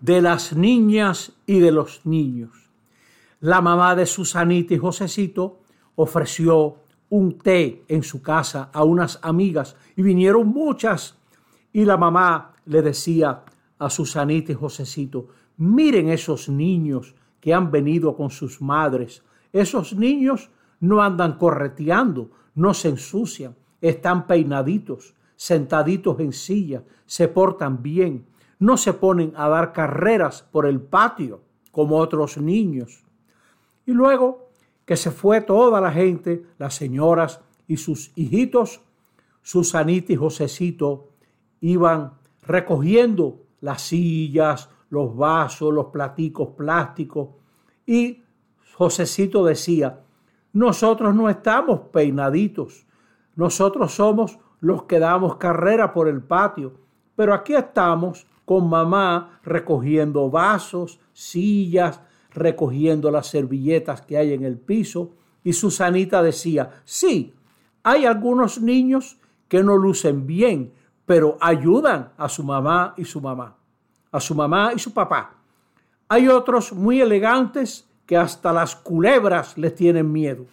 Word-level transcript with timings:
de 0.00 0.20
las 0.20 0.54
niñas 0.54 1.32
y 1.46 1.60
de 1.60 1.72
los 1.72 2.04
niños. 2.04 2.70
La 3.40 3.60
mamá 3.60 3.94
de 3.94 4.06
Susanita 4.06 4.74
y 4.74 4.78
Josecito 4.78 5.60
ofreció 5.96 6.76
un 7.10 7.38
té 7.38 7.84
en 7.88 8.02
su 8.02 8.22
casa 8.22 8.70
a 8.72 8.84
unas 8.84 9.18
amigas 9.22 9.76
y 9.96 10.02
vinieron 10.02 10.48
muchas. 10.48 11.16
Y 11.72 11.84
la 11.84 11.96
mamá 11.96 12.54
le 12.66 12.82
decía 12.82 13.44
a 13.78 13.90
Susanita 13.90 14.52
y 14.52 14.54
Josecito, 14.54 15.28
miren 15.56 16.08
esos 16.08 16.48
niños 16.48 17.14
que 17.40 17.52
han 17.52 17.70
venido 17.70 18.16
con 18.16 18.30
sus 18.30 18.60
madres. 18.60 19.22
Esos 19.52 19.94
niños 19.94 20.50
no 20.80 21.02
andan 21.02 21.38
correteando, 21.38 22.30
no 22.54 22.74
se 22.74 22.88
ensucian, 22.88 23.54
están 23.80 24.26
peinaditos, 24.26 25.14
sentaditos 25.36 26.18
en 26.20 26.32
silla, 26.32 26.82
se 27.06 27.28
portan 27.28 27.82
bien, 27.82 28.26
no 28.64 28.78
se 28.78 28.94
ponen 28.94 29.34
a 29.36 29.48
dar 29.50 29.74
carreras 29.74 30.42
por 30.50 30.64
el 30.64 30.80
patio 30.80 31.42
como 31.70 31.98
otros 31.98 32.38
niños. 32.38 33.04
Y 33.84 33.92
luego 33.92 34.48
que 34.86 34.96
se 34.96 35.10
fue 35.10 35.42
toda 35.42 35.82
la 35.82 35.92
gente, 35.92 36.46
las 36.56 36.74
señoras 36.74 37.42
y 37.68 37.76
sus 37.76 38.12
hijitos, 38.16 38.80
Susanita 39.42 40.14
y 40.14 40.16
Josecito 40.16 41.10
iban 41.60 42.14
recogiendo 42.40 43.42
las 43.60 43.82
sillas, 43.82 44.70
los 44.88 45.14
vasos, 45.14 45.72
los 45.72 45.86
platicos 45.86 46.48
plásticos. 46.56 47.28
Y 47.84 48.22
Josecito 48.76 49.44
decía, 49.44 50.00
nosotros 50.54 51.14
no 51.14 51.28
estamos 51.28 51.80
peinaditos, 51.92 52.86
nosotros 53.36 53.92
somos 53.92 54.38
los 54.60 54.84
que 54.84 54.98
damos 54.98 55.36
carrera 55.36 55.92
por 55.92 56.08
el 56.08 56.22
patio, 56.22 56.72
pero 57.14 57.34
aquí 57.34 57.54
estamos 57.54 58.26
con 58.44 58.68
mamá 58.68 59.40
recogiendo 59.42 60.30
vasos, 60.30 61.00
sillas, 61.12 62.00
recogiendo 62.30 63.10
las 63.10 63.28
servilletas 63.28 64.02
que 64.02 64.16
hay 64.16 64.32
en 64.32 64.44
el 64.44 64.58
piso. 64.58 65.12
Y 65.42 65.52
Susanita 65.52 66.22
decía, 66.22 66.82
sí, 66.84 67.34
hay 67.82 68.06
algunos 68.06 68.60
niños 68.60 69.18
que 69.48 69.62
no 69.62 69.76
lucen 69.76 70.26
bien, 70.26 70.72
pero 71.06 71.36
ayudan 71.40 72.12
a 72.16 72.28
su 72.28 72.42
mamá 72.42 72.94
y 72.96 73.04
su 73.04 73.20
mamá, 73.20 73.56
a 74.10 74.20
su 74.20 74.34
mamá 74.34 74.72
y 74.74 74.78
su 74.78 74.92
papá. 74.92 75.34
Hay 76.08 76.28
otros 76.28 76.72
muy 76.72 77.00
elegantes 77.00 77.88
que 78.06 78.16
hasta 78.16 78.52
las 78.52 78.76
culebras 78.76 79.56
les 79.56 79.74
tienen 79.74 80.10
miedo. 80.10 80.46